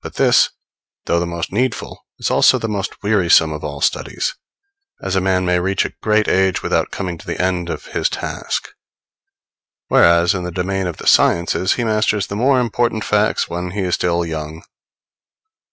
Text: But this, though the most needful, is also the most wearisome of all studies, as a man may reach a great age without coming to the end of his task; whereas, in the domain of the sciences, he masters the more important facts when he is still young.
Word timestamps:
But 0.00 0.14
this, 0.14 0.50
though 1.06 1.18
the 1.18 1.26
most 1.26 1.50
needful, 1.50 2.06
is 2.20 2.30
also 2.30 2.56
the 2.56 2.68
most 2.68 3.02
wearisome 3.02 3.52
of 3.52 3.64
all 3.64 3.80
studies, 3.80 4.36
as 5.02 5.16
a 5.16 5.20
man 5.20 5.44
may 5.44 5.58
reach 5.58 5.84
a 5.84 5.90
great 6.00 6.28
age 6.28 6.62
without 6.62 6.92
coming 6.92 7.18
to 7.18 7.26
the 7.26 7.42
end 7.42 7.68
of 7.68 7.86
his 7.86 8.08
task; 8.08 8.68
whereas, 9.88 10.34
in 10.34 10.44
the 10.44 10.52
domain 10.52 10.86
of 10.86 10.98
the 10.98 11.06
sciences, 11.08 11.72
he 11.72 11.82
masters 11.82 12.28
the 12.28 12.36
more 12.36 12.60
important 12.60 13.02
facts 13.02 13.48
when 13.48 13.72
he 13.72 13.80
is 13.80 13.96
still 13.96 14.24
young. 14.24 14.62